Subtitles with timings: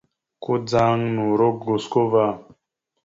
[0.43, 2.25] Kudzaŋ noro ogusko va.